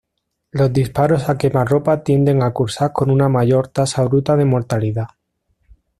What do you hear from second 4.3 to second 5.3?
de mortalidad.